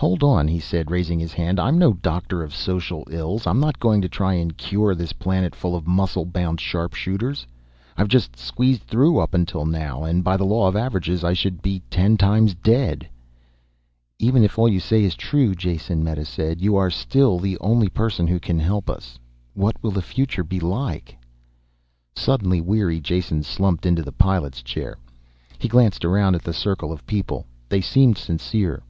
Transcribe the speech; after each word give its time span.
"Hold 0.00 0.22
on," 0.22 0.48
he 0.48 0.60
said, 0.60 0.90
raising 0.90 1.20
his 1.20 1.34
hand. 1.34 1.60
"I'm 1.60 1.78
no 1.78 1.92
doctor 1.92 2.42
of 2.42 2.54
social 2.54 3.06
ills. 3.10 3.46
I'm 3.46 3.60
not 3.60 3.78
going 3.78 4.00
to 4.00 4.08
try 4.08 4.32
and 4.32 4.56
cure 4.56 4.94
this 4.94 5.12
planet 5.12 5.54
full 5.54 5.76
of 5.76 5.86
muscle 5.86 6.24
bound 6.24 6.58
sharpshooters. 6.58 7.46
I've 7.94 8.08
just 8.08 8.34
squeezed 8.34 8.84
through 8.84 9.18
up 9.18 9.32
to 9.46 9.64
now, 9.66 10.04
and 10.04 10.24
by 10.24 10.38
the 10.38 10.46
law 10.46 10.68
of 10.68 10.74
averages 10.74 11.22
I 11.22 11.34
should 11.34 11.60
be 11.60 11.82
ten 11.90 12.16
times 12.16 12.54
dead." 12.54 13.10
"Even 14.18 14.42
if 14.42 14.58
all 14.58 14.70
you 14.70 14.80
say 14.80 15.04
is 15.04 15.14
true, 15.14 15.54
Jason," 15.54 16.02
Meta 16.02 16.24
said, 16.24 16.62
"you 16.62 16.76
are 16.76 16.88
still 16.88 17.38
the 17.38 17.58
only 17.58 17.90
person 17.90 18.26
who 18.26 18.40
can 18.40 18.58
help 18.58 18.88
us. 18.88 19.18
What 19.52 19.76
will 19.82 19.90
the 19.90 20.00
future 20.00 20.44
be 20.44 20.60
like?" 20.60 21.14
Suddenly 22.16 22.62
weary, 22.62 23.00
Jason 23.02 23.42
slumped 23.42 23.84
into 23.84 24.00
the 24.02 24.12
pilot's 24.12 24.62
chair. 24.62 24.96
He 25.58 25.68
glanced 25.68 26.06
around 26.06 26.34
at 26.36 26.42
the 26.42 26.54
circle 26.54 26.90
of 26.90 27.06
people. 27.06 27.44
They 27.68 27.82
seemed 27.82 28.16
sincere. 28.16 28.82